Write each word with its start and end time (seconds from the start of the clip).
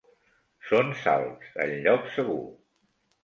Són 0.69 0.89
salvs 1.01 1.51
en 1.65 1.75
lloc 1.83 2.09
segur. 2.17 2.41